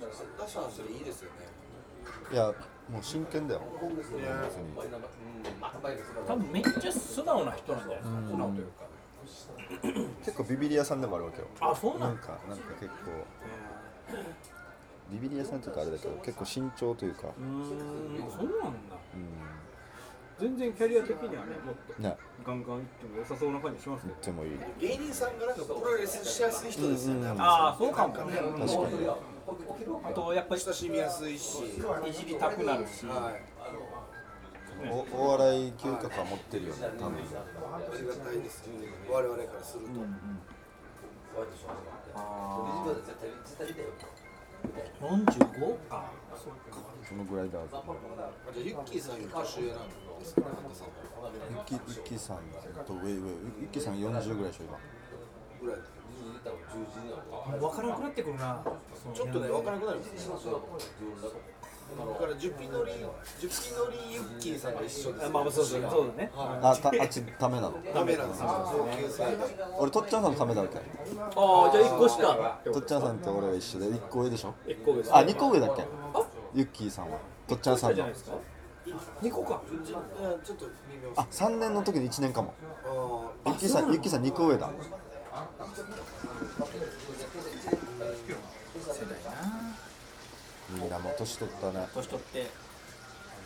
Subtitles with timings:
[0.00, 1.46] ダッシュのそれいいですよね。
[2.32, 2.52] いや
[2.90, 3.60] もう真剣だよ。
[3.82, 4.22] 別に
[6.26, 8.88] 多分めっちゃ素直な人なんじゃないですか素直というか
[10.24, 13.26] 結構ビビリ屋さんでもあるわけよあそうななんんかなんか結構
[15.10, 17.64] ビビリ屋さんとかあれだけど結構慎重というかうーん
[18.30, 19.28] そうなんだうん
[20.38, 29.08] 全然キャリア的にはねもっとねガンガンいっても良さそうな感じしますけどとてもいい芸人さんがなんかプロレスしやすい人ですよね、ああそうかもね確かに
[30.04, 33.06] あとやっぱり親しみやすいし、いじりたくなるし。
[33.06, 33.42] はい、
[34.90, 37.18] おお笑い嗅覚は持ってるよね多分。
[37.18, 38.88] ありがたいですよね。
[39.10, 39.90] 我々からすると、
[42.14, 42.88] あー。
[45.00, 46.10] 45か
[47.08, 49.88] そのぐらいだあじゃあユッキーさんより年上なん
[50.18, 50.42] ですか？
[50.42, 50.88] 神田さん
[51.70, 52.36] ゆきゆきさん
[52.84, 54.78] と上上ゆきさん40ぐらいでしょ今
[57.58, 58.62] 分からなくなってくるな。
[59.14, 60.62] ちょっとね分からなくなるんですよ
[61.96, 65.82] だからジュピノリジュピノリユッキーさんが一緒ですあまあそうそう。
[65.90, 66.30] そうだね。
[66.36, 67.82] あたあっちダメなの？
[67.94, 68.48] ダメなんですよ。
[68.76, 69.36] 同級生で
[69.78, 70.76] 俺とっちゃんさんのためだわけ。
[70.76, 70.84] ああ
[71.72, 72.60] じゃあ1個下。
[72.72, 75.16] とっちゃんさんと俺は一緒で1個上でしょ？1個です。
[75.16, 75.84] あ二2個上だっけ？
[76.54, 77.18] ゆっきーさんは。
[77.48, 77.96] とっちゃんさんの。
[77.96, 78.32] じゃないですか
[79.22, 79.62] ？2個か。
[81.16, 82.52] あ3年の時に1年かも。
[83.46, 84.70] あゆっきーさんゆっきーさん2個上だ
[90.70, 90.90] みん。
[90.90, 91.88] なもう年取ったね。
[91.94, 92.46] 年取って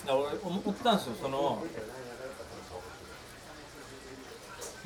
[0.07, 1.15] だ俺思ったんですよ。
[1.23, 1.63] その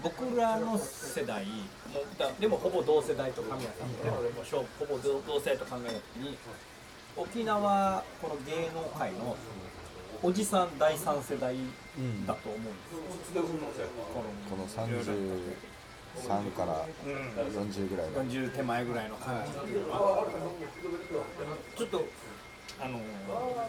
[0.02, 6.36] 僕らの世代もうだでもほぼ同世代と神谷さんで、俺も小ほぼ同同世代と考えた時に
[7.16, 9.36] 沖縄この芸能界の
[10.22, 11.56] おじさん第三世代
[12.26, 12.72] だと思うんで
[13.32, 13.48] すよ、こ
[14.50, 14.68] この
[16.16, 16.84] 33から
[17.50, 18.24] 40ぐらいの。
[18.24, 19.38] 40手前ぐらいの感い
[21.76, 22.04] ちょっと
[22.78, 22.98] あの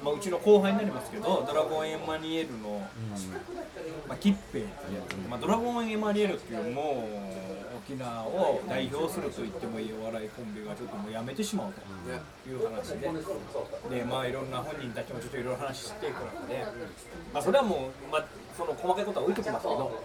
[0.03, 2.85] まあ、うちの後輩になりますけどドラゴンエマニュエルの、
[4.05, 11.79] まあ、キッペイっていうやつで、まあ、ドラゴンエマニュエルっていうもう沖縄を代表すると言ってもいいお笑いコンビがちょっともうやめてしまうと
[12.49, 13.07] いう話で。
[13.95, 16.65] でまあいろんな本人たちもちょっといろいろ話していく中で、
[17.33, 18.25] まあ、それはもう、まあ、
[18.57, 20.03] その細かいことは置いときますけど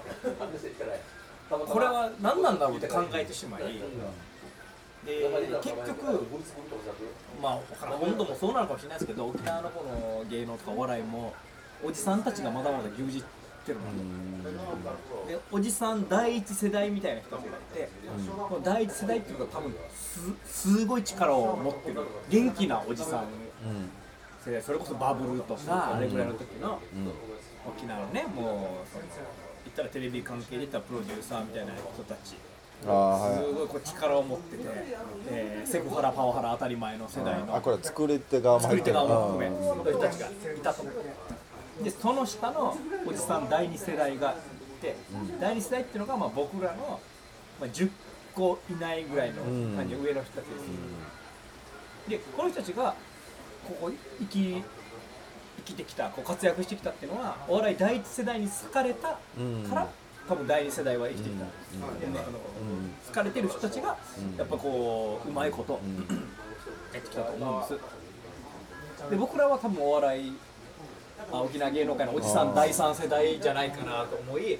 [1.58, 3.62] これは何なんだろうって考えてしまい。
[5.06, 5.28] で
[5.62, 6.26] 結局、
[7.42, 7.98] まあ、わからん。
[7.98, 11.34] 本土もそうなのかもしれないですけど、沖縄のこの芸能とかお笑いも、
[11.84, 13.22] おじさんたちがまだまだ牛耳っ
[13.64, 17.88] てるので、おじさん第一世代みたいな人たちがいて、
[18.48, 19.74] この第一世代っていうのは、多分
[20.46, 23.24] すすごい力を持ってる、元気なおじさん。
[24.44, 26.78] 世代、それこそバブルとか、あれぐらいの時の
[27.66, 28.86] 沖縄のね、もう、
[29.72, 32.36] ったらテレビ関係でたらプロデューサーみたいな人たち。
[32.82, 34.64] すごいこう力を持ってて、
[35.30, 37.08] えーセクハラ、パワハラ当たり前の。
[37.08, 39.14] 世代のあこれ作り手側も作り手入ってる。
[39.14, 40.84] 側も含め、そういう人たちがいたと。
[41.84, 44.34] で、その下のおじさん第二世代がい
[44.82, 44.96] て、
[45.40, 47.00] 第二世代っていうのがまあ僕らの、
[47.60, 47.88] まあ、10
[48.34, 49.42] 個いないぐらいの
[49.76, 50.50] 感じ、上の人たちで
[52.04, 52.10] す。
[52.10, 52.94] で、この人たちが
[53.68, 54.62] ここ生き
[55.58, 59.18] 生きてきた、こう活躍してきたっていうのは、お笑い第一世代に好かれたか
[59.74, 59.88] ら、
[60.28, 61.44] 多分第二世代は生きてきた。
[62.00, 62.38] でねあの
[63.06, 63.96] 好かれてる人たちが、
[64.38, 65.80] やっぱこううまいこと、
[66.92, 69.10] やってきたと思うんです。
[69.10, 70.32] で僕らは多分お笑い
[71.32, 74.58] あ沖縄芸能界のおじさん第三世代じゃないかなと思い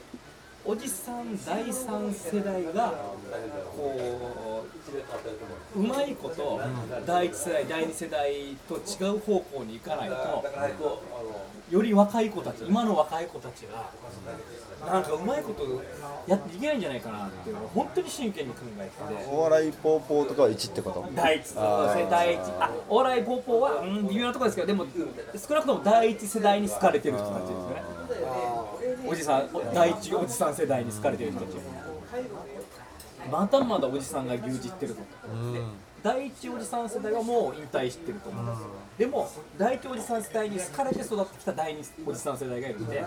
[0.64, 2.94] おじさん第三世代が
[3.76, 4.64] こ
[5.74, 6.60] ううまいこと
[7.04, 8.32] 第一世代第二世代
[8.68, 11.02] と違う方向に行かないと
[11.70, 13.90] より若い子たち今の若い子たちが
[14.86, 15.64] なんかうまいこと
[16.28, 19.30] やっていけないんじゃないかなっていうのを本当に真剣に考えてて。
[19.30, 21.08] お笑いポーポーとかは1ってこと？
[21.14, 22.10] 第一あー。
[22.10, 24.86] 第一あお笑いポーポーは、うん、微妙なところですけどでも
[25.48, 27.82] 少なくとも第一世代に好かれてる人たちですよね
[29.06, 31.56] おじさんお第一おじさん世代に好かれてる人たち。
[33.30, 35.00] まだまだおじさんが牛耳ってると。
[35.52, 35.60] で
[36.02, 38.44] 第一おじさん世代はもう引退してると思う。
[38.44, 38.68] んですよ
[38.98, 43.04] でも第一おじさん世代に好かれて育ってきた第二おじさん世代がいるんで。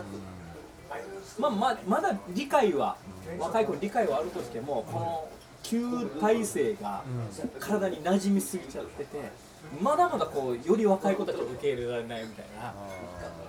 [1.40, 2.96] まあ、ままだ理解は
[3.40, 5.28] 若い子に理解はあるとしてもこの
[5.64, 7.04] 旧体制が
[7.60, 9.18] 体に馴染みすぎちゃってて
[9.82, 12.74] まだまだこうより若い子たちを受け入れられないみたいな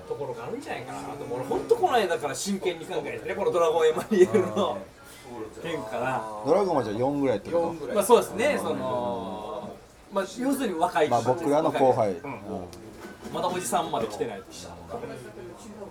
[0.06, 1.24] ところがあるんじゃないかなと。
[1.30, 4.78] 俺本当この間から真剣に考えてねこの「ドラゴンエマニュエル」の
[5.62, 6.22] 変化が。
[6.46, 7.96] ドラゴンはじゃあ4ぐらいってこ4ぐらい。
[7.96, 9.70] まあそうですねその
[10.12, 12.12] まあ要するに若いとまあ僕らの後輩。
[12.12, 12.40] うん。
[13.34, 14.42] まだおじさんまで来てない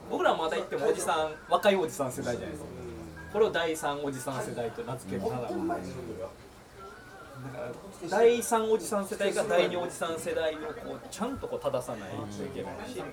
[0.10, 2.70] 僕らはまだ言ってもおじさん若いおじさん世代じゃないですか。
[3.34, 5.50] これを第三おじさん世代と名付けるならば
[8.10, 13.04] 第3おじさん世代が第2おじさん世代をこうちゃんとこう正さないといけないし、っ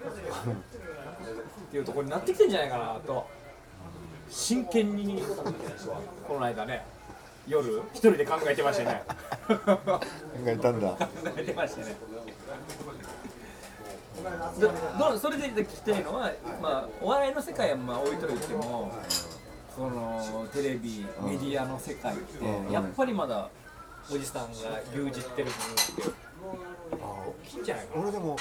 [1.71, 3.27] ていうところになってきてんじゃないかなと。
[4.31, 5.23] 真剣に
[6.27, 6.87] この間ね
[7.47, 9.03] 夜一人で考えてましたね。
[9.47, 9.69] 考
[10.47, 10.89] えたんだ。
[10.89, 11.07] 考
[11.37, 11.97] えてましたね。
[14.59, 14.73] ど
[15.11, 16.33] どそれで聞きたいのは、
[16.63, 18.93] まあ、お笑いの世界はまあ置いといても、
[19.75, 23.51] そのテレビ、メディアの世界って、やっぱりまだ
[24.11, 24.57] おじさんが
[24.91, 25.53] 牛耳ってる部分って。
[26.93, 28.03] 大きいんじゃないかな。
[28.03, 28.37] 俺でも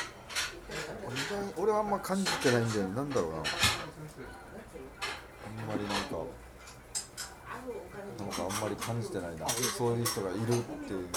[1.58, 3.38] 俺はあんま感じてないんだよねなんだろうな。
[3.38, 3.44] あん
[5.68, 6.18] まりなんか
[8.20, 9.48] なんかあんまり感じてないな。
[9.50, 10.44] そういう人がいるっ
[10.88, 11.08] ていう。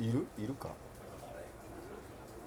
[0.00, 0.26] いる？
[0.38, 0.68] いるか？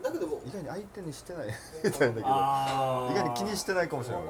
[0.03, 1.47] だけども意外に相手にしてない
[1.83, 2.25] みたいだけど。
[2.27, 4.23] あ意外に気にしてないかもしれない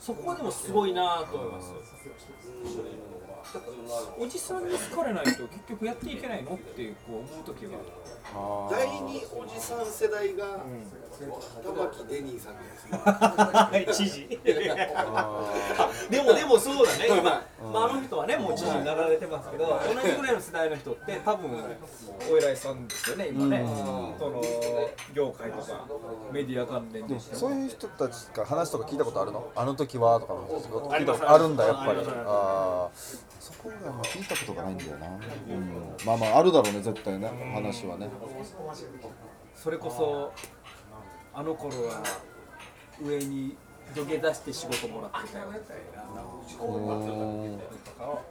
[0.00, 1.72] そこはでもすごいなと思います。
[4.18, 7.78] おじさんに好かれないと結局やっていけないのってこう思う時が
[8.34, 10.64] あ第二おじさん世代が
[11.64, 12.58] 玉木デニーさん
[13.72, 14.28] です知事
[16.10, 17.42] でもでもそうだね今、
[17.72, 21.50] まあ、あの人はねもう知事になられてますけど同じぐらいの世代の人って多分
[22.30, 23.64] お偉いさんですよね今ね。
[24.18, 24.44] その
[25.14, 25.86] 業界とか
[26.32, 29.50] メディア関連でそういう人たちから話とか聞いたことあるの？
[29.54, 32.00] あの時はとか聞いたことあるんだやっぱり。
[32.06, 32.88] あ
[33.40, 35.18] そこがまあ聞いたことがないんだよな、うん、
[36.04, 38.08] まあまああるだろうね絶対ね話はね。
[39.54, 40.32] それこそ
[41.32, 42.02] あの頃は
[43.02, 43.56] 上に
[43.94, 45.52] 土下座して仕事もらってたよい
[45.96, 46.02] な
[46.62, 48.22] うんとかを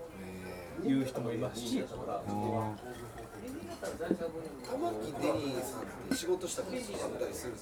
[0.86, 7.54] 言う人もいますしデニーさんって仕事したことあったりする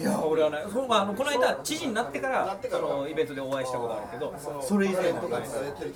[0.00, 5.92] いや俺はねそうまああのこの間知事になってからそのイベントでお会いしたことあるけどそれ以前とかねされてる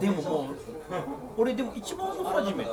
[0.00, 0.54] でももう
[1.38, 2.70] 俺でも一番初めて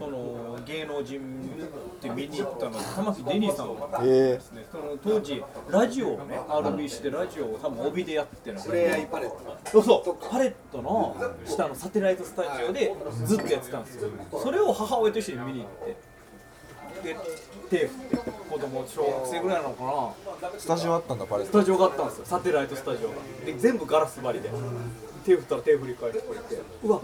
[0.00, 3.68] その芸能人って見に行ったのは玉木デニーさん
[4.02, 8.62] ええですねその当時ラジオをね RBC でラジオを多分帯でやってるの。
[8.62, 9.36] プレイアイパレット
[9.70, 11.14] そうそうパレットの
[11.46, 12.94] 下のサテライトスタジオで
[13.26, 14.08] ずっとやってたんですよ
[14.42, 15.96] それを母親と一緒に見に行って
[17.14, 17.16] で
[17.68, 18.16] 手振って
[18.50, 19.84] 子供小学生ぐらいなのか
[20.48, 22.24] なスタジオあったんだパレススタジオがあったんですよ。
[22.24, 23.14] サテライトスタジオが
[23.44, 24.50] で全部ガラス張りで
[25.26, 26.62] 手振ったら手振り返してくれて。
[26.84, 27.00] うわ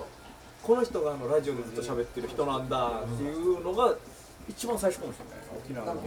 [0.67, 3.95] この人があのラジオでずっと喋ってる人なんだっていうのが
[4.49, 6.03] 一番最初かもしれない沖縄の。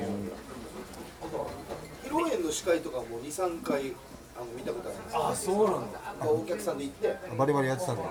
[2.03, 3.93] 披露宴の司会とかも23回
[4.35, 5.15] あの見たことあるんです。
[5.15, 5.99] ああそうなんだ。
[6.29, 8.03] お客さんで行ってバリバリやってたんだ。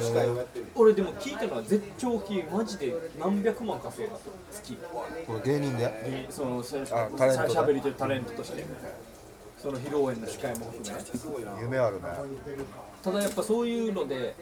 [0.00, 0.66] 司会をやってる。
[0.74, 4.20] 俺でも聞いたのは絶頂期マジで何百万稼いだと
[4.50, 4.76] 月。
[5.28, 6.26] これ芸人で？
[6.26, 7.50] にそのしあタレントで？
[7.50, 8.64] しゃべりとタレントとして
[9.58, 11.04] その披露宴の司会も含め。
[11.04, 12.08] すごいな夢あるね
[13.04, 14.34] ただやっぱそういうので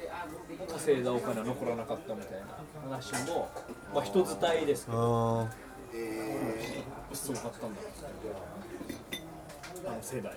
[0.72, 2.46] 稼いだお金は残らなかったみたいな
[2.88, 3.50] 話も
[3.92, 5.48] まあ人伝いですけうど
[7.12, 7.80] すごかったんだ
[9.84, 10.32] あの世代。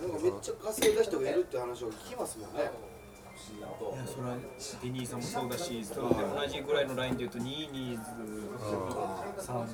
[0.00, 2.70] ー、なんかめっちゃ稼いだ人がいるって話を聞きますもんね。
[3.58, 3.68] いや
[4.06, 4.36] それは
[4.82, 8.06] デニーさんもそうだしそれで同じぐらいのラインで言うとニーニーズ
[8.64, 9.66] さんとかは。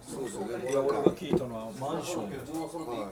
[0.00, 0.70] そうそうね。
[0.70, 2.24] いや俺が聞いたのはマンション。
[2.24, 3.10] は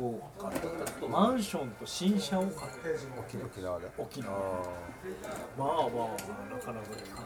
[0.00, 2.88] を買ったマンションと新車を買った
[3.46, 3.88] 沖縄で。
[3.98, 4.32] 沖縄。
[4.32, 4.40] あ
[5.58, 6.86] まあまあまあなかなか
[7.16, 7.22] あ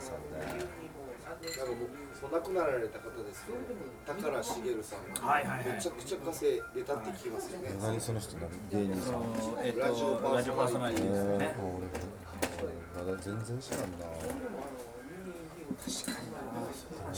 [0.00, 0.64] さんね。
[1.40, 1.88] いなんかもう
[2.26, 3.58] お亡くなられた方ですけど
[4.06, 5.66] 高良茂さんがはいはいはい。
[5.76, 7.70] めちゃくちゃ稼いでたって聞きますよね。
[7.80, 8.48] 何その人何
[8.88, 9.22] 芸人さん
[9.62, 11.54] えっとラジオパーソナリティですよね。
[11.54, 11.62] えー
[12.58, 13.86] 俺まだ全然知らんな。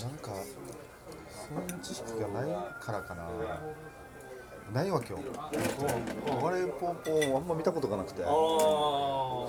[0.01, 0.33] なんか
[1.51, 3.29] そういう知識がないからかな。
[4.73, 5.19] ないわけよ。
[6.41, 8.23] お笑いポンポンあんま見たことがなくて。
[8.23, 9.49] あ正あ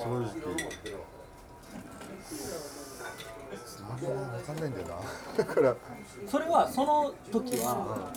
[4.02, 4.96] 直分かんないんだよな。
[5.38, 5.76] だから。
[6.28, 8.12] それはその時は。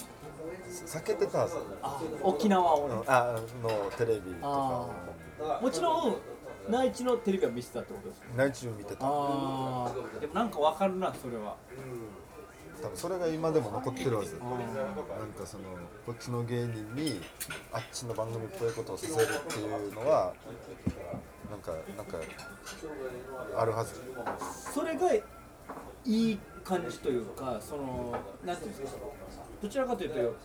[0.68, 1.44] 避けてた
[1.82, 2.94] あ沖縄をね。
[3.06, 4.86] あのテレビとあ
[5.46, 6.16] かあもちろん
[6.68, 8.26] 内地のテレビは見せたってことですか？
[8.34, 9.00] 内地を見てた。
[9.00, 9.90] でも
[10.32, 11.56] なんかわかるなそれは
[12.84, 14.38] 多分それが今でも残ってるはず。
[14.42, 15.64] あなんかその
[16.04, 17.18] こっちの芸人に
[17.72, 20.34] あっちの番組っぽいことをさせるっていうのは
[21.50, 22.18] なんかなんか
[23.56, 23.94] あるはず。
[23.94, 25.22] ーそれがい
[26.04, 28.14] い感じというかその
[28.44, 29.00] なんていうんですか
[29.62, 30.36] どちらかというと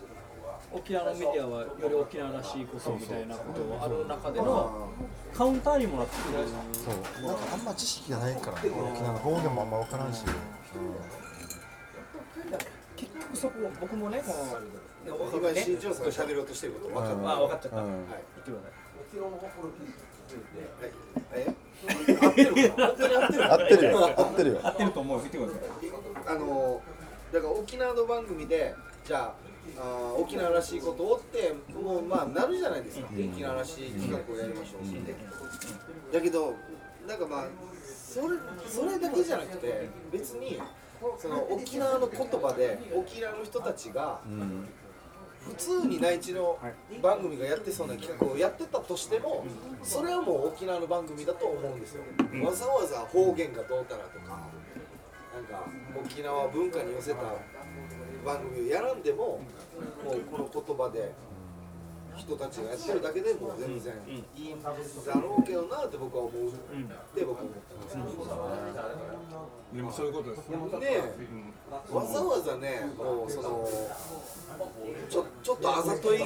[0.72, 4.88] 沖縄のメディアはより沖縄らしいことみたいなことがある中での
[5.34, 6.48] カウンターにもなってくる。
[6.72, 7.26] そう。
[7.26, 11.29] なんかあんま知識がないからね沖縄の方言もあんま分からんし、結局
[13.34, 14.32] そこ僕もねこ
[15.08, 18.72] の今新庄さんが喋ろうとしてること分かった、あ分かっちゃった、うん言ってください
[21.34, 21.54] え？
[22.20, 23.52] 合ってるかな本当に合ってる。
[23.52, 23.82] 合ってる。
[23.90, 24.60] よ合ってるよ。
[24.62, 25.60] 合ってると思う言ってください。
[26.26, 26.82] あの
[27.32, 29.34] だから沖縄の番組でじゃ
[29.78, 35.14] ああー沖縄らしいことをってもうまあなるじゃないですか、沖縄らしい企画をやりましょうって、
[36.12, 36.54] だけど
[37.08, 37.46] なんかまあ
[37.84, 38.36] それ
[38.68, 40.60] それだけじゃなくて別に
[41.18, 44.68] その沖縄の言葉で沖縄の人たちがうん
[45.40, 46.58] 普通に内地の
[47.02, 49.44] 番組がやってそうな企画をやってたとしても
[49.82, 52.02] それはもう沖縄の番組だと思うんですよ、
[52.44, 54.38] わざわざ方言がどうたらとか
[55.34, 55.66] なんか
[56.04, 57.22] 沖縄文化に寄せた
[58.24, 59.40] 番組をやらんでも
[60.04, 61.12] もうこの言葉で
[62.16, 64.62] 人たちがやってるだけでもう全然いいん。
[64.62, 66.52] だろうけどなって僕は思うっ
[67.14, 67.96] て僕は思ってます、
[69.76, 73.68] でもそういうことですねねえわざわざねもうその
[75.08, 76.18] ちょちょっとあざとい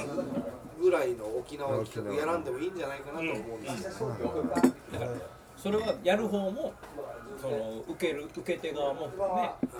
[0.79, 2.43] ぐらいの沖縄企画やらん。
[2.43, 2.75] でもいいん。
[2.75, 3.61] じゃないかなと思うん。
[3.61, 5.11] ですよ、だから
[5.57, 6.73] それはやる方も
[7.41, 9.11] その受ける受け手側もね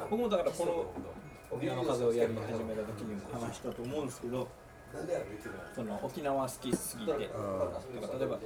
[0.09, 0.85] 僕もだからこの
[1.51, 4.07] 沖縄の風をやり始めた時にも話したと思うん。
[4.07, 4.47] ですけど
[5.75, 7.11] その沖縄好きすぎて。
[7.11, 8.39] だから例えば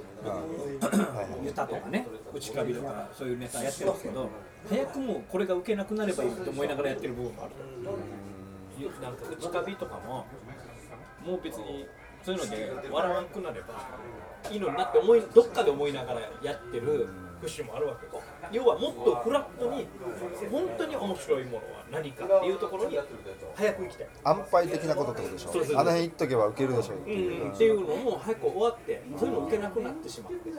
[1.44, 4.28] ユタとかね内カビとかそういうネタやってますけど
[4.68, 7.52] 早くもうこれが受けなくなればいいと思いながらやってる部分もある
[9.02, 10.26] なんか内カビとかも
[11.24, 11.86] もう別に
[12.22, 12.50] そういうの
[12.82, 13.88] で笑わなくなれば
[14.50, 17.08] いいのになって思いどっかで思いながらやってる
[17.42, 19.86] 節もあるわけよ要はもっとフラットに
[20.50, 22.98] 本当に面白いものは何かっていうところに
[23.54, 30.50] 早く行きたい、安牌的なことってことでしょそうそうあの辺行っとけば受けるでしょっていう、うん、っていうのも早く終わってそういうの受けなくなってしまって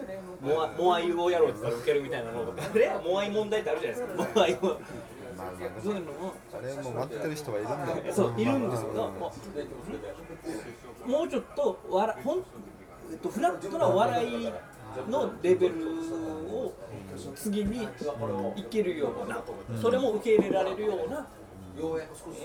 [0.42, 2.92] モアモアイをやろうって言ったら受けるみたいなのとかね。
[3.04, 4.30] モアイ問題ってあるじゃないですか。
[4.36, 4.80] モアイを。
[5.84, 9.34] そういうのもあれも待ってる人はいるんだよそういるんですけども
[11.06, 12.44] うもうちょっと笑ほん、
[13.12, 14.52] えっと、フラットな笑い
[15.10, 15.76] のレベル
[16.50, 16.74] を
[17.36, 19.44] 次にいけるような
[19.82, 21.28] それも受け入れられるような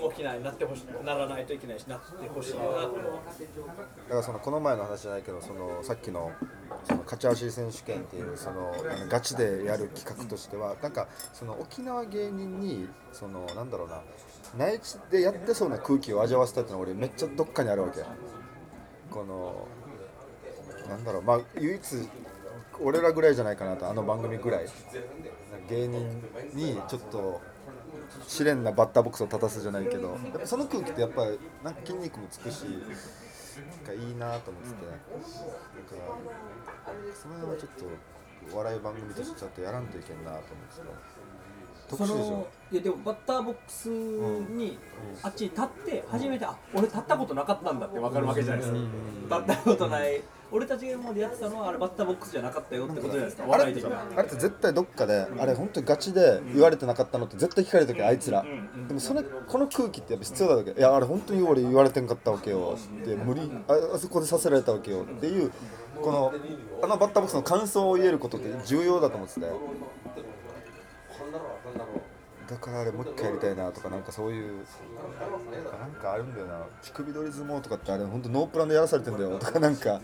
[0.01, 6.31] 沖縄になってほしいならないといけないしなってほしいなとだからそのこの前の話じゃないけどそのさっきの
[6.85, 8.73] その勝ち足選手権っていうその
[9.09, 14.01] ガチでやる企画としてはなんかその沖縄芸人にそのなんだろうな
[14.57, 18.01] 内地でやってそうな空気を味わわせたっていうのは俺めっちゃどっかにあるわけ
[19.11, 19.67] この
[20.89, 21.81] なんだろうまあ唯一
[22.81, 24.65] 俺らぐらいじゃないかなとあの番組ぐらい。
[25.69, 26.21] 芸人
[26.53, 27.41] にちょっと
[28.25, 32.73] 試練なバッターボックスを立たすじゃないけどやっぱその空気ってやっぱりなんか筋肉もつくしなん
[33.85, 34.85] かいいなと思ってて。
[34.85, 37.85] だからその辺はちょっと
[38.55, 40.93] お笑い番組としてちゃんとやらんといけんなと思うんですけど
[41.89, 42.31] 特そ殊でしょ。
[42.31, 44.77] のいやでもバッターボックスに
[45.23, 48.77] あっちに立って初めてあ俺立ったことなかったんだって分かるわけじゃないですか。
[49.39, 53.43] 立ったことない俺たちが今までやってたのはあれバッターボックスじゃなかったよってことじゃないですか。
[53.43, 58.45] あれって笑い的にあれって絶対どっかであれ本当にガチで言われてなかったのって絶対聞かれる時あいつら。
[58.87, 60.71] でもそれこの空気ってやっぱ必要だわけ。
[60.71, 63.51] いやあれ本当に俺言われてんかったわけよって無理。
[63.67, 65.51] ああそこでさせられたわけよっていう
[66.01, 66.33] この
[66.83, 69.47] あのバッターボックスの感想を言えることって重要だと思ってて
[72.49, 74.65] だからあれもう一回やりたいなとかなんかそういう
[75.79, 76.65] なんかあるんだよな。
[76.81, 79.37] 乳首取り相撲とかってあれ本当ノープランでやらされてんだよ。
[79.37, 80.01] とかなんか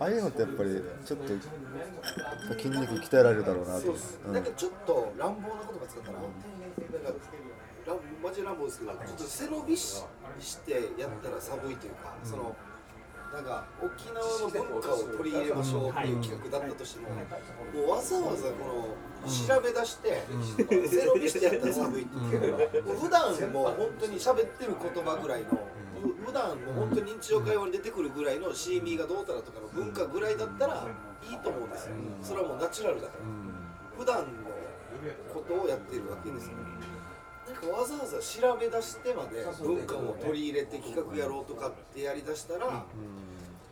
[0.00, 1.28] ああいうのってやっぱりちょっと
[2.56, 3.94] 筋肉鍛えられるだろうなと。
[4.32, 6.24] なんかちょっと乱暴な言葉使ったら、な
[7.10, 7.18] んか
[7.86, 10.02] 乱マジ乱暴ですけど、ちょっと背伸びし
[10.40, 12.56] してやったら寒いというか、その
[13.34, 18.94] なんか沖縄の文化を取り入れましょうっていう企画だったとしても、もうわざわざこ
[19.26, 20.22] の調べ出して、
[20.88, 22.52] 背伸びしてやったら寒いっていう、
[22.86, 25.50] もう普段もう本当に喋ってる言葉ぐらいの。
[25.50, 30.86] ふ普段もう本当に日常会話に出てくるぐらいのシーミーがどうたらとかの文化ぐらいだったら
[31.28, 33.24] いいと思うんですよ、それはもうナチュラルだから、
[33.98, 34.26] 普段の
[35.32, 36.93] ことをやってるわけですよ、なんか
[37.70, 42.84] わざわざ調べ出してまで文化を取り入れて企画やろうとかってやりだしたら、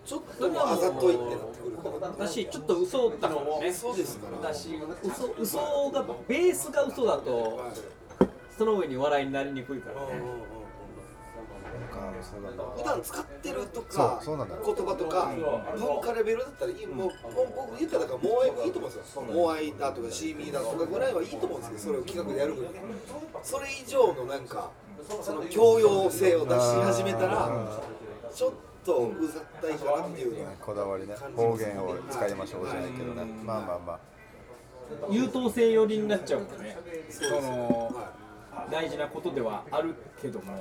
[0.04, 2.12] ちょっとあざといってなってくるから。
[2.12, 3.72] だしちょっと嘘だからね。
[3.72, 4.48] そうですから。
[4.48, 4.70] だし
[5.02, 7.60] 嘘嘘がベースが嘘だと
[8.56, 10.22] その上に笑いになりにくいからね
[12.22, 12.64] そうなんだ。
[12.76, 14.56] 普段使ってるとかそうそうなんだ。
[14.64, 15.30] 言葉とか
[15.76, 16.86] 文化レベルだったらいい。
[16.86, 17.12] もうもう
[17.56, 19.22] 僕言ったらだからモアイもいいと思うんですよ。
[19.22, 22.70] モアイだとかシーミーだとかぐらいはいいと思うんですけどそれを企画でやる分に
[23.42, 24.70] それ以上のなんか
[25.22, 27.50] その教養性を出し始めたら
[28.34, 28.52] ちょっ
[28.84, 31.14] とうざったいかなっていうのはこだわりね。
[31.36, 33.24] 方言を使いましょうじゃないけどね。
[33.44, 33.98] まあまあまあ。
[35.10, 36.76] 優等生寄りになっちゃうからね。
[37.08, 37.94] その
[38.70, 40.52] 大事なことではあるけども、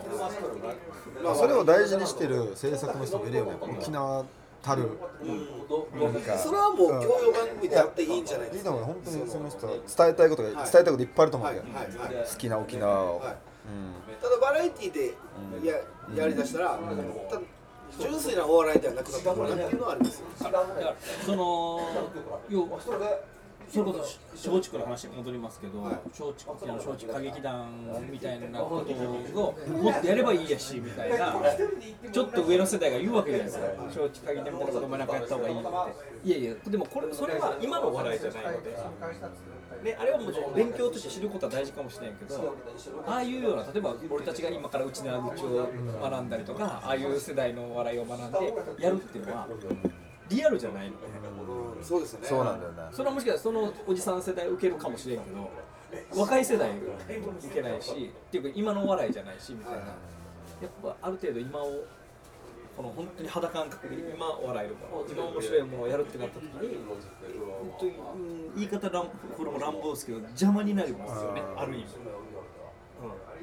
[1.24, 3.52] まあそれを大事にしてる制作の人もいるよね。
[3.62, 4.26] 沖縄
[4.64, 4.90] たる。
[6.00, 6.38] なんか。
[6.38, 8.72] それはもう教養番組でやっていいんじゃないですか。
[8.72, 11.60] いいと思う本当にその人は伝えたいことが伝えたいこといっぱいあると思うはい。
[11.60, 12.16] けど、はい。
[12.16, 12.26] はい。
[12.30, 13.94] 好きな沖縄を、はいうん。
[14.22, 15.14] ただバラエティで
[15.64, 15.76] や
[16.16, 16.80] やりだしたら、
[18.00, 20.26] 純粋なお笑いではなくなってくるなっていうのはありますよ
[21.26, 21.80] その
[23.72, 27.70] それこそ松竹の話に戻りますけど、松竹沖縄の松竹歌劇団
[28.12, 31.36] みたいなことをもっとやればいいやしみたいな
[32.12, 33.68] ちょっと上の世代が言うわけじゃないですか。
[33.86, 36.30] 松竹歌劇団みたいなことお前なんかやった方がいいよって。
[36.30, 36.32] い。
[36.32, 38.78] やいやでもこれそれは今のお笑いじゃないので。
[39.84, 42.56] ね、あれはもちろん勉強として知ることは大事かもしれないけど
[43.08, 49.48] ああいうような例えば俺たちが今からうちな口を学んだりとかああいう世代のお笑いを学んでやるっていうのは
[50.30, 51.31] リアルじゃないのでうん
[51.84, 52.28] そうですよね。
[52.28, 52.84] そうなんだよね。
[52.92, 55.50] それはもしかしたらそのおじさん世代受けるかもしれんけど
[56.16, 59.80] 若い世代受けないしっていうか今のお笑いじゃないしみたいな。
[59.80, 61.84] やっぱある程度今を
[62.78, 71.42] この本当に肌感覚で今笑えるもの今面白いものをやるってなった時に本当に、うん、言い方乱これも乱暴ですけど邪魔になりますよね。
[71.58, 71.86] ある意味、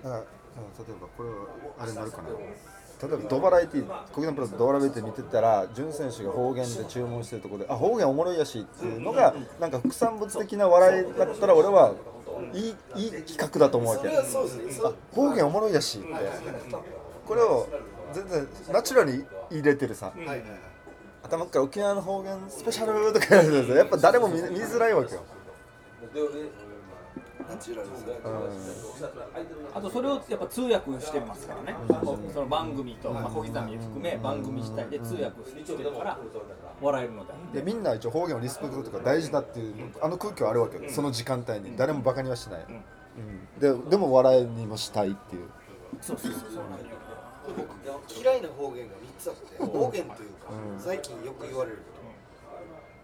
[0.03, 0.25] だから、うん
[0.59, 1.37] 例えばこれは
[1.79, 2.29] あれになるかな
[3.01, 11.95] 例えばドバラエティ国内プロレスドバラエティー見てたら潤選手が方言で注文してるところであ方言おもろいやしっていうのがなんか副産物的な笑いだったら俺は
[12.53, 14.09] いいいい企画だと思うわけ。
[14.09, 14.23] あ
[15.13, 16.09] 方言おもろいやしって。
[17.27, 17.69] これを
[18.13, 20.13] 全然ナチュラルに入れてるさ。
[21.23, 25.23] 頭から沖縄の方言スペシャルとかやるやっぱ誰も見見づらいわけよ、
[29.75, 31.79] あとそれをやっぱ通訳してますからね、
[32.33, 36.19] その番組と、まあ、小刻み含め番組自体で通訳してるから
[36.81, 40.91] 笑えるのででみんな一応方言をリスペクトとか大事だっていうあの空気はあるわけよ。
[40.91, 41.77] その時間帯に。
[41.77, 45.49] 誰もバカにはしない、うん、ででも笑いにもしたいっていう。
[46.03, 46.63] そうそうそうそう。
[47.87, 51.79] 僕嫌いな方言が3つあって方言というか、最近よく言われる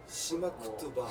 [0.07, 1.09] しまくとば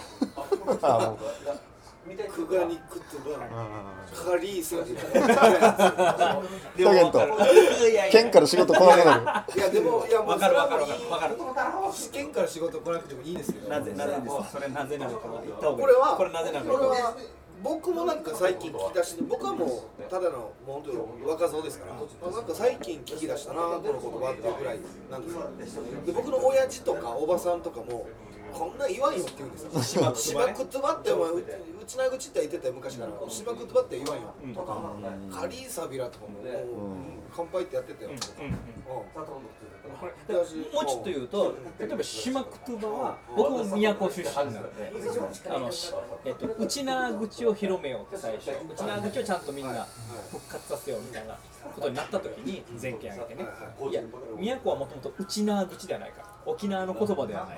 [2.06, 5.22] あもうくがにくとばあカリーサみたい。
[5.24, 6.42] な
[6.76, 9.60] で県から仕事来なくなる。
[9.60, 11.38] いやでもいやもうわかるわかるそれはもういいわかる。
[12.12, 15.82] 県から仕事来なくてもいいですけどなぜなぜですそれなぜなのか言った方がいい。
[15.82, 17.16] これはこれなぜなのか。
[17.64, 25.84] 僕もなんか最近聞き出して僕はもうただのもう本当に若造ですからあなんか最近聞き出したなこの言葉っていうぐらいなんですよ。
[26.06, 28.06] で僕の親父とかおばさんとかも
[28.54, 29.82] こんなん言わんよって言うんですよ。
[29.82, 33.30] しましまくとばってお前ううちな口って言ってたよ昔から。
[33.30, 34.34] しまくとばって言わんよ。
[34.54, 34.94] とか
[35.32, 36.44] カリーサビラとかももう
[37.36, 38.12] 乾杯ってやってたよ。
[38.12, 38.16] も
[40.82, 44.94] うちょっと言うと例えば島クトゥバは僕も宮古出身なので
[45.50, 45.94] あの、し
[46.26, 48.52] えっと、内縄口を広めようって最初。
[48.70, 49.88] 内縄口をちゃんとみんな
[50.32, 51.38] 復活させようみたいな
[51.76, 53.50] ことになった時に全県挙げてね。
[53.90, 53.94] い。
[53.94, 54.02] や
[54.38, 57.58] 宮古はもともと内縄口ではないから沖縄の言葉ではない。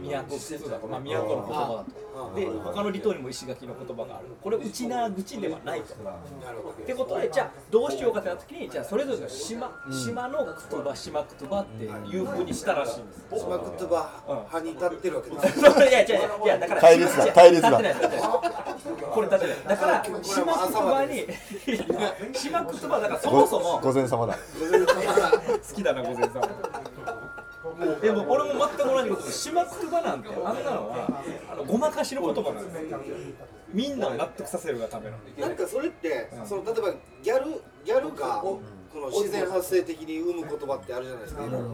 [0.00, 2.34] 宮古口だと、まあ、宮古の言葉だと。
[2.34, 4.26] で他の離島にも石垣の言葉がある。
[4.42, 5.94] これ内縄口ではないと。
[6.02, 6.10] な
[6.52, 6.70] るほど。
[6.72, 13.40] ってことでじゃあどうしようかってなった時にじゃあそれぞれの島、島の言葉島言葉っていうふうにしたらしいんです。
[13.40, 17.26] しまくとば歯に立ってるわけです いやいやいやいやだから対立だ。
[17.32, 17.70] 対立だ。
[19.12, 21.26] これ立ってだから島言葉に
[22.34, 24.36] 島言葉だからそもそもご前様だ。
[25.68, 26.42] 好きだな、午前さん。
[28.00, 32.98] でも俺も全く同じことで、島言葉なんて、あんなのはあのごまかしの言葉なんですよ。
[33.72, 35.16] みんなを納得させるがための。
[35.38, 38.42] なんかそれって、その例えばギャルギャルが
[38.92, 41.46] この自然発生的に生む言葉ってあるじゃないですか。
[41.46, 41.68] いろいろ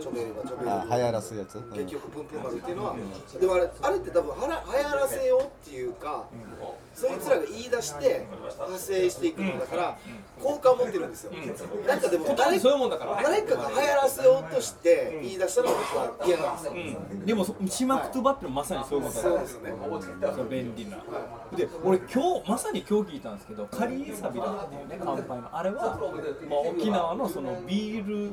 [0.00, 1.64] ちょべりばちょべりあ流行らすやつ、うん。
[1.72, 2.96] 結局プンプン丸っていうのは、
[3.38, 6.24] でもあれあれって多分はら流行らせようっていうか、
[6.94, 9.98] そいつらが言い出して派生していくんだから、
[10.42, 11.32] 好感を持ってるんですよ。
[11.86, 13.22] なんかでも誰そういうもんだから。
[13.22, 16.72] 誰かが流行らせようとして言い出したのが僕は嫌なんですよ。
[16.72, 17.26] うん。
[17.26, 19.74] でもそ島言葉ってのはまさにそういうことそうですね。
[20.34, 20.96] そう便利な。
[21.54, 25.48] で、俺今日まさに今日聞いたんですけど、カリーサビラっていうね乾杯の。
[25.52, 25.98] あれは、
[26.48, 28.32] まあ、沖縄のそのビール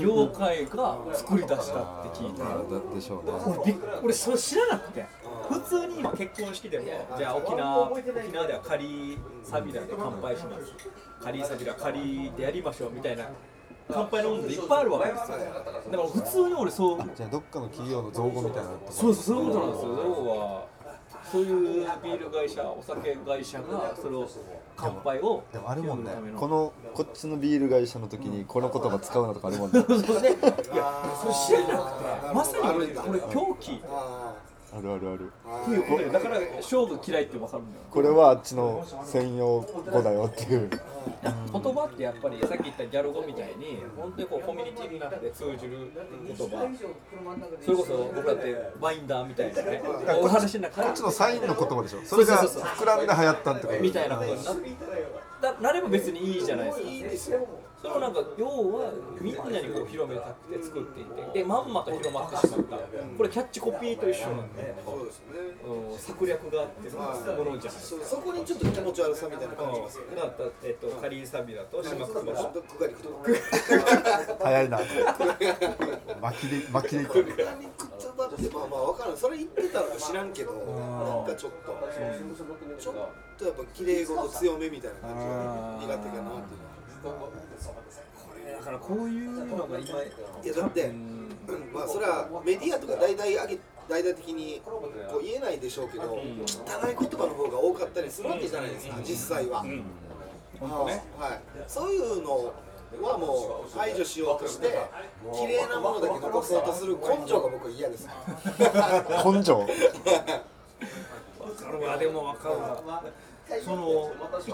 [0.00, 2.94] 業界が作り出したって聞いて。
[2.94, 3.76] でしょうね。
[3.92, 5.06] 俺俺それ知らなくて。
[5.48, 6.84] 普通に今結婚式でも
[7.16, 8.02] じゃあ沖縄沖
[8.32, 10.74] 縄ではカリーサビラで乾杯します。
[11.22, 13.28] カリーサビラカリーでやりましょうみたいな
[13.92, 15.38] 乾杯の温度でいっぱいあるわけですよ。
[15.38, 15.44] だ
[15.98, 19.88] から普通に俺そうじゃあどっかの企業の造語みたいなそうそうそういうことなんですよ。
[20.04, 20.66] 要は
[21.30, 24.28] そういうビール会社お酒会社がそれを
[24.76, 26.10] 乾杯をでもあるもんね。
[26.10, 26.38] 呼ぶための。
[26.40, 29.84] このこっちのビール会社の時にこの言葉使うのとかあるもんね。
[29.86, 30.30] そうね。
[30.30, 33.84] いやそれ知らなくてまさに俺俺今日聞いて
[34.72, 35.32] ああるある。
[35.44, 37.84] あるだから勝負嫌いって分かるんだよ。
[37.90, 40.70] これはあっちの専用語だよっていう。
[40.70, 45.90] 言葉ってやっぱりさっき言ったギャル語みたいに本当にこうコミュニティになって通じる
[46.26, 46.68] 言葉。
[47.64, 49.82] それこそ僕だってバインダーみたいなね。
[50.22, 52.00] お話の中こっちのサインの言葉でしょ。
[52.04, 53.80] それが膨らんで流行ったってこと。
[53.80, 54.54] みたいなことになだ
[55.60, 56.72] なれば別にいいじゃない
[57.02, 57.38] ですか。
[57.80, 61.38] それをなんか要はみんなにこう広めたくて作っていて。
[61.40, 62.76] でまんまと広まってしまった。
[62.76, 65.24] これキャッチコピーと一緒なんで、そうですね。
[65.64, 66.98] うん、策略があっての
[67.42, 68.04] ものじゃないですか。
[68.04, 70.16] そこにちょっと気持ち悪さみたいな感じますよね。
[70.16, 73.24] だからえっとカリーサビだと島久保ちょっとクガリクとか
[74.44, 74.78] 早いな
[76.20, 77.24] 巻きで巻きでいく
[78.40, 79.16] ってまあまあ分からん。
[79.16, 81.76] それ言ってたのか知らんけどなんかちょっと
[82.78, 82.94] ちょっ
[83.38, 87.30] とやっぱ綺麗事強めみたいな感じが苦手かなっていうのは。
[88.60, 90.12] だからこういうのが今い
[90.46, 91.28] やだって、うん
[91.72, 99.64] まあそれはメディアとか大々上げ大々的にこう言えないでしょうけど、汚い言葉の方が多かったりするわけじゃないですか、実際は。
[100.60, 102.52] 本当ねはい、そういうの
[103.00, 104.76] はもう排除しようとして
[105.32, 108.08] 綺麗なものだけ残そうとする根性が僕は嫌です。
[108.08, 108.14] 根
[109.44, 109.58] 性？
[109.58, 109.72] わか
[111.72, 111.96] るわ。
[111.98, 113.04] でもわかるわ。
[113.64, 114.12] その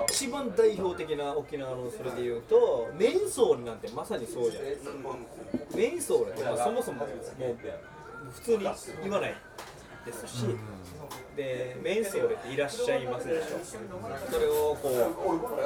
[0.09, 4.71] 一番代表的な沖縄のそれで言うとメインソールなんてまさにそうじゃない。
[4.71, 4.91] ですか
[5.75, 7.09] メインソールってまあそもそももう
[8.33, 8.67] 普通に
[9.03, 9.35] 言わない
[10.07, 10.47] ですし、
[11.37, 13.59] でメインソールっていらっしゃいますでしょ？
[14.33, 14.95] それをこう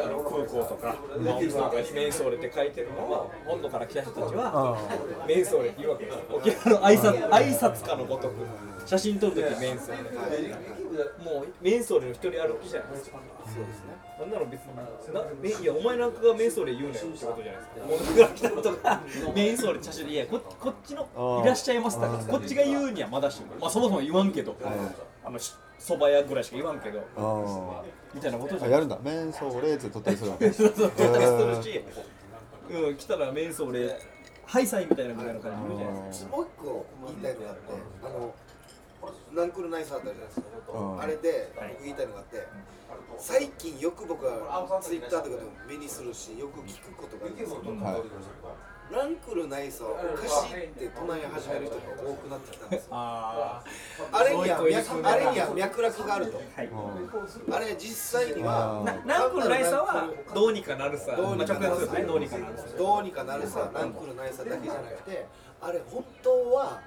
[0.02, 4.76] あの空港とか本部とかにメインソールって書いてるのは本土から来た人たちは
[5.26, 6.24] メインソールって言うわけですよ。
[6.30, 8.34] 沖縄の挨拶挨拶かのごとく
[8.84, 10.04] 写真撮るときメインソール
[11.24, 13.18] もうメインソールの一人歩きじゃないですか。
[13.46, 13.94] そうですね。
[14.18, 17.86] そんなの別にいやお前なんかがメインソールで言うなよってことじゃないですか。
[17.86, 19.00] もう僕が来たことが
[19.34, 24.54] メインソールで写真でいやここっちのいらっしゃいますだからこっちが言うにはまだしもまあそもそも言わんけど
[25.30, 28.98] あのし蕎麦屋ぐらいしか言わんけどあみたいなことじゃあないやるんだ。
[29.02, 30.50] メンソーレーツ取ったりするわけ。
[30.52, 31.84] そうそう撮ったりするし、
[32.68, 34.00] うん、来たらメインソールで
[34.44, 36.36] ハイサイみたいなぐらいの感じで言うじゃないですか。
[36.36, 37.62] もう一個言いたいのがあって、
[38.02, 38.34] あの
[39.32, 41.00] ナンクルナイスあったじゃないですか、うん。
[41.00, 42.46] あれで僕言いたいのがあって、
[43.18, 52.88] 最近よく僕はツイッターとかでも目にするし、よく聞くことがあるんですけど、はいナンクルナイスはおかしいって唱え始める人が多くなってきたんですよ。
[52.90, 53.62] あ
[54.12, 54.62] あれに脈
[55.04, 56.38] あれには脈絡があると。
[56.38, 56.70] あはい。
[57.52, 62.64] あれ実際にはなナンクルナイサはどうにかなるさ、どうにかなるさどうにかなるさ。
[62.76, 65.26] どうにかなるさ、ナンクルナイサだけじゃなくて、
[65.60, 66.80] あれ本当は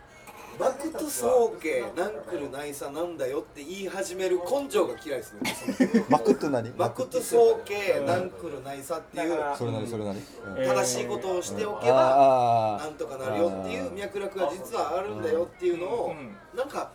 [0.59, 6.05] バクト総計ナンクルナイサなんだよって言い始める根性が嫌いですね。
[6.09, 6.69] マクって何？
[6.71, 10.21] バクト総計ナンクルナイサっていうそれ何それ何、うん。
[10.57, 16.13] え正しいことをしておけばなんとかなるよっていう脈絡が実はあるんだよっていうのを
[16.55, 16.91] なんか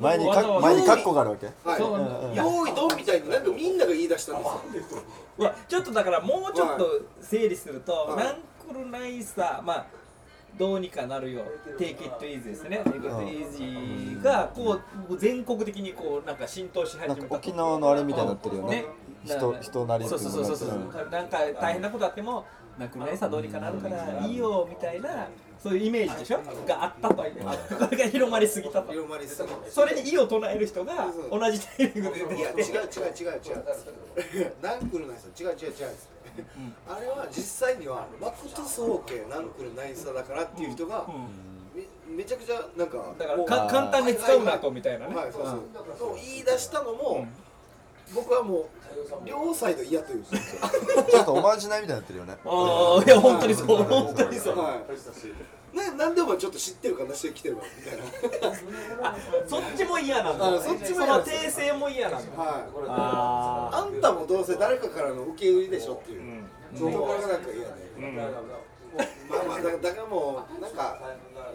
[0.00, 1.46] 前にか前にカッコがあるわけ？
[1.64, 2.36] はい。
[2.36, 5.02] 用意ドンみたいになんかみんなが言い出したんですよ。
[5.68, 8.24] ちょっとだからもうちょっと整理すると、はい。
[8.24, 8.34] ナン
[8.68, 9.86] クルナイサまあ
[10.58, 11.42] どうにかなるよ
[11.78, 12.82] Take it easy ですね。
[12.84, 13.08] Take it
[13.58, 18.76] easy がこう全国的にこうなんか浸透し始めた沖縄のあれみたいになってるよね。
[18.76, 18.84] ね。
[19.24, 20.56] 人人なりそいうそうそうそう。
[20.56, 20.68] そう
[21.10, 22.44] なんか大変なことあっても
[22.78, 25.28] ナンクルナイサどうにかなるからいいよみたいな
[25.62, 26.40] そういうイメージでしょ？
[26.66, 27.14] があったと。
[27.14, 27.22] こ
[27.90, 28.92] れが広まりすぎたと。
[28.92, 33.38] 広まりすぎてそれに異を唱える人が同じタイミングで出ていや違うきて違う違う。
[34.40, 35.72] 違うナンクルナイサ違う違う違う
[36.88, 41.06] あれは実際にはマクト総計ナンクルナイサだからっていう人が
[41.74, 45.14] めめちゃくちゃなんかだからか簡単に使うなとみたいなね。
[45.14, 45.60] はいそうそう。
[45.98, 47.26] そう言い出したのも
[48.14, 48.66] 僕はもう
[49.26, 50.24] 両サイド嫌という。
[50.24, 52.36] ちょっとおまじないみたいになってるよね。
[52.44, 54.58] ああいや本当にそう本当にそう。
[54.58, 54.80] はい
[55.74, 59.08] ななんでお前ちょっと知ってるかなしてきてるわみたいな。
[59.08, 60.54] あそっちも嫌なんだ。
[60.54, 62.42] あそっちも嫌その訂正も嫌なんだ。
[62.42, 62.64] はい。
[62.88, 66.46] ああんたもどうせ誰かからの受け売りでしょっていう、ん。
[66.76, 67.72] そころがなんか嫌で、
[69.28, 71.00] まあまあだだからもうなんか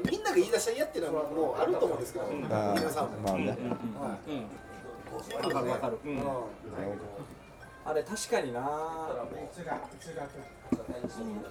[0.09, 3.69] みんなが言い出した嫌っていうのはもうあると思うんですけど、あ皆さんも、ーまあね、うん。
[4.01, 6.11] はいわかるわかる、うん。
[6.11, 6.19] うん
[7.85, 8.61] あれ確かにな。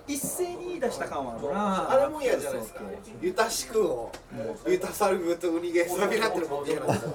[0.06, 1.90] 一斉に言い出した感はあるな。
[1.90, 2.80] あれも嫌じゃないですか。
[3.20, 4.12] ユタシクを、
[4.66, 7.12] ユタサルグとウニゲーサビラってのも嫌なんですよ。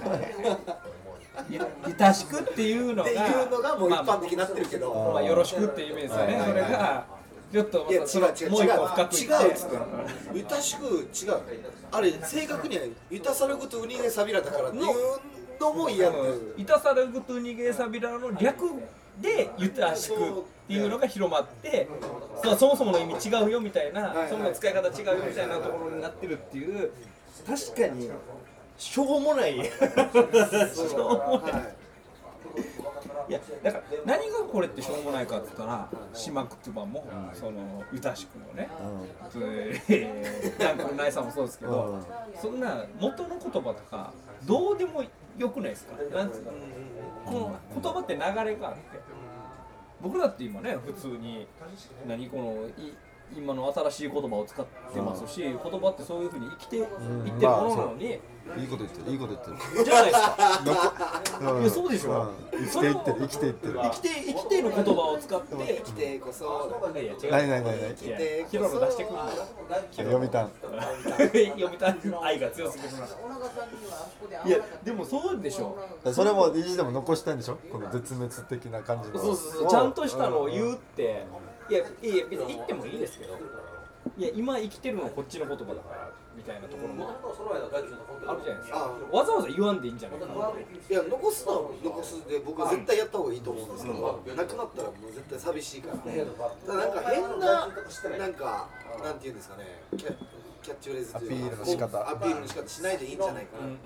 [1.48, 5.22] ゆゆたしくっていうのがっていうのがもう一般的になってるけまあど、まあ。
[5.22, 7.06] よろしくっていうイメージですよね、それが
[7.52, 9.34] ちょっともう一個深くいって。
[9.34, 9.76] 違うっつって
[10.38, 11.40] ユタシク違う。
[11.90, 14.84] あれ正確にはユタサルグとウニゲーサビラだからっていう
[15.60, 16.54] のも嫌っていう。
[16.58, 18.64] イタサルグトゥニゲーサビラの略
[19.20, 20.18] でユタシクっ
[20.66, 21.88] ていうのが広まって
[22.42, 26.90] そそもそもの意味違うよみたいな、そもそも使い方違うよみたいなところになってるっていう。
[27.46, 28.10] 確かに
[28.78, 29.54] しょうもない。
[29.54, 31.74] しょうもない。
[33.28, 33.32] い。
[33.32, 38.68] やだから何がこれってしょうもないかって言ったら島くつばも、そのゆたしくもね、
[39.40, 42.04] えー、ジャンクルナイさんもそうですけど、
[42.40, 44.12] そんな元の言葉とか
[44.44, 45.02] どうでも
[45.38, 45.96] よくないですか？
[46.16, 46.52] なんつうの
[47.24, 48.80] この言葉って流れがあって
[50.04, 51.46] 僕だって今ね普通に
[52.06, 52.92] 何このい
[53.36, 59.84] 今の新しい言葉を使ってますし、言葉ってそういうふうに生きていってるものなのに、いいこと言ってるいいこと言ってる。
[59.84, 61.22] じゃないですか。
[61.40, 61.62] うん。
[61.62, 62.30] いやそうでしょ。
[62.52, 62.66] うん。
[62.66, 63.74] 生きていってる生きていってる。
[63.82, 65.82] 生きて生きてる言葉を使って。
[65.82, 66.80] 生きてこそ。
[67.30, 67.90] ないないないない。
[67.90, 69.46] いやヒロロ出してくるんだよ
[69.96, 70.50] 読みたん
[71.32, 73.06] 読みたい愛が強すぎるな
[74.46, 75.76] いやでもそうでしょ。
[76.12, 77.56] それも意地でも残したいんでしょ？
[77.72, 79.18] この絶滅的な感じの。
[79.18, 79.70] そうそうそう。
[79.70, 81.24] ちゃんとしたのを言うって
[81.70, 81.82] いやい
[82.18, 83.38] や別に言ってもいいですけど。
[84.18, 88.92] いや今生きてるのはこっちの言葉だからみたいなところもあるじゃないですか。
[89.10, 97.66] わざわざ言わんでいいんじゃないかないや残すのは残すで僕は絶対やった方がいいと思うんですけど、なくなったらもう絶対寂しいから、ただなんか変な
[98.18, 98.68] なんか
[99.02, 99.64] なんていうんですかね
[99.96, 100.14] キャ
[100.62, 102.10] キャッチフレーズというかアピールの仕方。
[102.10, 103.72] アピールの仕方しないでいいんじゃないかなっう。
[103.72, 103.78] んうん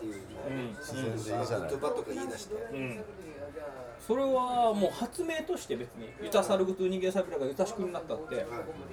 [0.00, 1.70] ていううん自然でいいじゃない。
[1.70, 3.04] 言葉とか言い出して、うん
[4.06, 8.44] それはもう発明として別にユタサルグトゥ人間サビラがユタシクになったって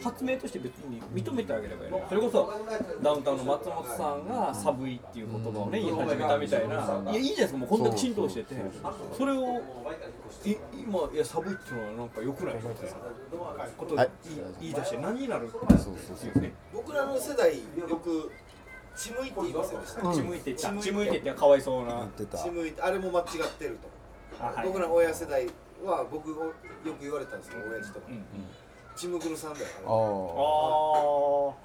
[0.03, 2.05] 発明として別に認めてあげればいいの。
[2.07, 2.53] それこそ
[3.01, 7.03] ダウンタウンの松本さんが寒いっていう言葉をね言い始めたみたいな。
[7.11, 8.55] いやいいじゃないですかもうこんだけ浸透してて。
[9.17, 9.61] それを
[10.45, 12.75] い今いや寒いっていうのはなんか良くないみたいな
[13.77, 14.09] ことをはい
[14.61, 15.57] 言い出して何になるって。
[15.57, 17.63] いうね僕らの世代よ
[17.97, 18.31] く
[18.95, 20.13] 血向いて言いますよね、うん。
[20.13, 20.73] 血向いてった。
[20.73, 21.17] 血向いて。
[21.19, 21.95] ってかわいそうな。
[21.95, 23.25] 言ってた血向いてあれも間違っ
[23.57, 23.98] てると、あ
[24.39, 24.65] はい。
[24.65, 25.47] 僕らの親世代
[25.83, 26.35] は僕よ
[26.83, 28.05] く言われたんですけど親父とか。
[28.09, 28.23] うんうん
[28.95, 29.65] 血むぐるさんだよ。
[29.85, 29.89] あ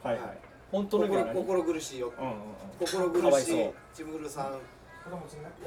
[0.07, 0.39] ああはいはい。
[0.71, 2.13] 本当の心苦しいよ。
[2.17, 2.39] うんうんうん。
[2.87, 4.55] 心苦しいちむぐるさん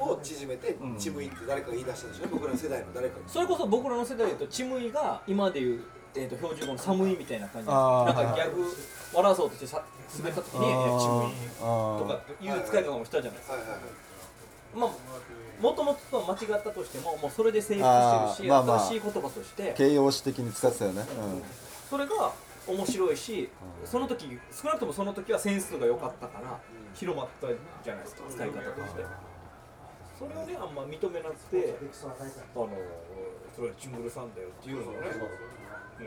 [0.00, 0.96] を縮めてうん。
[0.96, 2.28] ちむいって誰かが言い出したでしょ？
[2.28, 3.28] 僕らの世代の誰かが。
[3.28, 7.68] それこそ僕らの世代で言うとチムイが今でいう、えー、と標準語の寒いみたいな感じ。
[7.68, 8.64] なんかギャグ
[9.12, 9.84] 笑わそうとしてさ
[10.16, 11.28] 滑った時に「いやチムイ」
[11.60, 13.56] あとかいう使い方もしたじゃないですか。
[13.56, 13.80] はいはいはい
[14.74, 14.90] まあ
[15.60, 19.74] もともと間違ったとしてももうそれで成立してるし、まあまあ新しい言葉として。
[19.76, 21.04] 形容詞的に使ってたよね、
[21.90, 22.32] それが
[22.68, 23.48] 面白いし
[23.84, 26.58] その時少なくともその時はセンスが良かったから
[26.94, 27.48] 広まった
[27.82, 29.02] じゃないですか使い方として
[30.18, 32.68] それをねあんま認めなくてあの
[33.54, 35.06] それはチングルさんだよっていうのがね、
[36.00, 36.04] うん、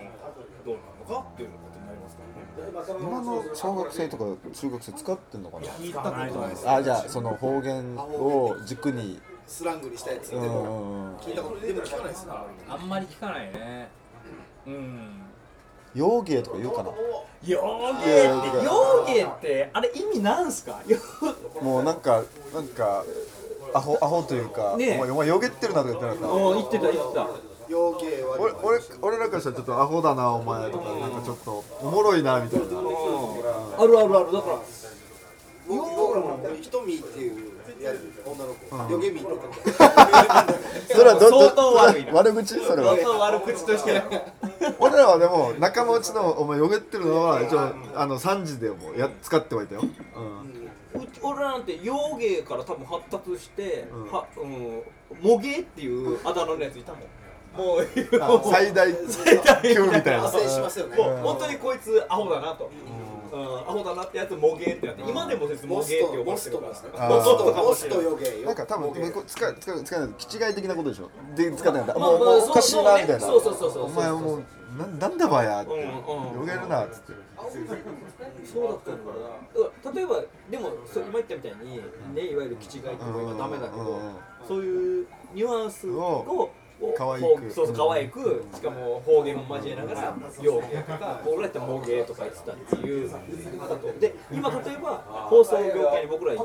[0.65, 2.99] どうなのかっていうことになりますからね。
[2.99, 5.67] うん、今の小学生とか中学生使ってんのかな？
[5.67, 6.69] 聞いたことないです。
[6.69, 9.19] あじゃあその方言を軸に。
[9.47, 11.15] スラングにしたやつでうんうんもうん。
[11.17, 12.31] 聞いたことでも聞かないですね
[12.69, 13.89] あんまり聞かないね。
[14.65, 15.23] うん。
[15.93, 16.91] 洋芸とか言うかな？
[17.43, 17.59] 洋
[18.05, 20.79] 芸って洋芸ってあれ意味なんすか？
[21.61, 23.03] もうなんかなんか
[23.73, 24.95] アホアホというか、ねえ。
[24.97, 26.33] お前お前よげってるなとか言ってなかった？
[26.33, 27.27] お言ってた言ってた。
[27.73, 32.65] 俺俺俺らからしたらちょっとアホだなお前とかなんかちょっとおもろいなみたいな。
[32.65, 34.31] あるあるある。
[34.33, 34.59] だから
[35.67, 37.91] 僕僕らもひとみっていうや
[38.25, 38.91] 女の子、うん。
[38.91, 39.27] よげみ そ
[41.03, 42.13] れはどど相当悪いな。
[42.13, 42.59] 悪口？
[42.65, 42.95] それは。
[42.97, 44.03] 相当悪口として。
[44.79, 47.59] 俺らはでも仲間内のお前よげってるのは一応
[47.95, 49.89] あの3時でもや使ってはいたよ、うん、
[51.21, 54.11] 俺らなんて洋芸から多分発達して、うん。
[54.11, 54.81] はうん、
[55.21, 57.01] モゲっていうあだ名のやついたもん。
[57.53, 57.87] もう
[58.21, 60.21] あ 最大級みたいな。
[60.21, 60.97] 発生しますよね。
[60.97, 66.65] もう本当にこいつアホだなと、うん、アホだなってやつモゲってなって今でも説モモゲって呼ばれてるか
[66.97, 67.09] ら。
[67.09, 68.15] モストかもモスしれないトよ。
[68.17, 71.09] げなんか多分モゲこう使い使い使いない気違い的なことでしょ？
[71.35, 73.19] で使ってなかった、まあもうううおかしいなみたいな。
[73.19, 74.43] そうそうそうそうお前もう
[74.77, 76.85] ななんだばやって、うんうんよげるな。
[76.85, 77.13] っつって
[78.45, 81.81] そうだったのかなだから例えばでもそう今言ったみたいに
[82.15, 84.13] ねいわゆる気違いっていうのがダメだけど、うんうんうん。
[84.47, 86.51] そういうニュアンスを
[86.97, 87.25] 可愛く。
[87.25, 96.43] こうそうそう可愛くしかも方言も交えながら洋芸とか俺らやったらモゲとか言ってたっていうことで今例えば放送業界に僕らいて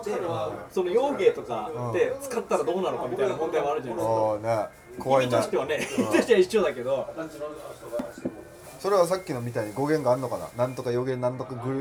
[0.71, 4.09] その洋芸とかで使ったらどうなのかみたいな問題もあるじゃないです
[4.45, 4.71] か。
[4.99, 5.33] 怖いな。
[5.33, 7.07] 意味としてはね意味としては一緒だけど
[8.79, 10.67] それはさっきのみたいに語源があるのかな？
[10.67, 11.77] なんとか予言なんとかグル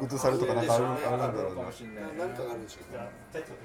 [0.00, 0.94] グッズされとかなんかあるあ
[1.26, 2.78] るんだろうかななんかがあるんでしょ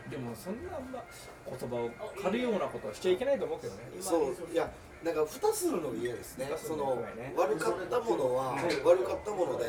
[0.10, 1.04] でもそんなあんま
[1.46, 1.90] 言葉を
[2.22, 3.80] 借るようなことはしちゃいけないと思うけどね。
[3.94, 4.70] 今そういや
[5.04, 6.50] なんか蓋するの嫌ですね。
[6.56, 7.04] その
[7.36, 8.56] 悪かったものは
[8.86, 9.66] 悪かったもので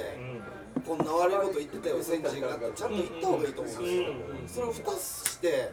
[0.86, 4.62] こんな悪いこと言ってたよ先人がってちゃんと言った方がいいと思うんですよ。
[4.62, 5.72] それを蓋して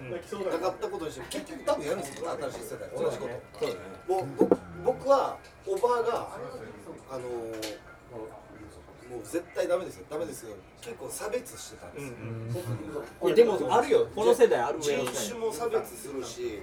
[0.51, 4.57] なかったことにして結局多分やるんですよ新しい世代同じこと。
[4.83, 6.27] 僕はおばあが
[7.11, 7.91] あのー
[9.11, 10.05] もう絶対ダメですよ。
[10.09, 10.55] ダメですよ。
[10.79, 12.07] 結構差別してたんです。
[12.07, 12.13] よ、
[13.25, 14.07] いやでもあるよ。
[14.15, 16.59] この世代ある上人種も差別するし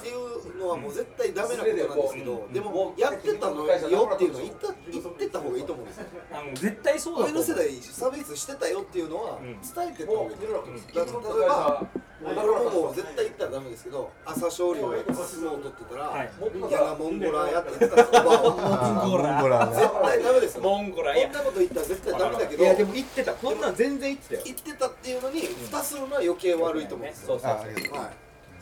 [0.00, 6.06] っていうのはもう絶対ダメなことなんですけどでもやってたのよっていうのは言った言ってった方がいいと思うんですよ。
[6.32, 9.42] あの絶対そうだ上の世代差別してたよっていうのはん。
[9.42, 9.54] 伝
[9.88, 10.36] えてた方がいい。
[10.38, 10.74] と思うん。
[10.74, 11.86] ですだから例えば
[12.24, 16.30] 俺ももう絶対言ったらダメですけど朝青龍が相撲を取ってたら、はい。
[16.40, 24.40] ギャラモンゴラやって言ってたんですよおばあはモンゴラ絶対ダメですよモンゴラこんなこと言ったら絶対ダメだけどいやでも言ってたこんなん全然言ってたよ。
[24.44, 27.98] 言ってたっていうのに蓋するのは余計悪いと思うんですよ、そうそうあありがとう。
[27.98, 28.10] はい。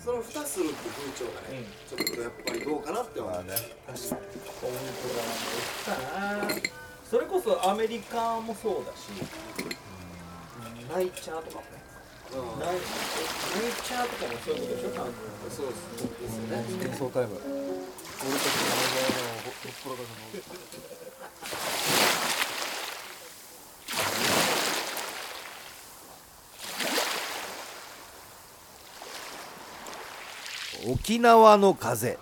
[0.00, 3.52] その蓋するって風潮がね、ちょっとやっぱりどうかなって思う、まあね。
[3.86, 5.92] モンゴラも言ってた
[6.64, 6.80] な。
[7.10, 9.10] それこそアメリカもそうだし
[10.94, 11.79] ナイチャーとかもね
[12.32, 12.78] うんナイ
[13.82, 14.90] チャーとかもそういうことでしょ。
[14.90, 15.12] 多分。
[15.50, 16.64] そうですよね。
[16.84, 17.42] 演奏タイム俺
[18.38, 20.02] たちのマネージャーのホップロダ
[30.86, 32.18] の沖縄の風。